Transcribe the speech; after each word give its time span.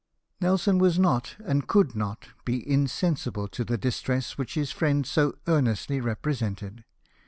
Nelson 0.39 0.79
was 0.79 0.97
not, 0.97 1.35
and 1.45 1.67
could 1.67 1.95
not, 1.95 2.29
be 2.43 2.67
insensible 2.67 3.47
to 3.49 3.63
the 3.63 3.77
distress 3.77 4.35
which 4.35 4.55
his 4.55 4.71
friend 4.71 5.05
so 5.05 5.35
earnestly 5.45 6.01
represented. 6.01 6.83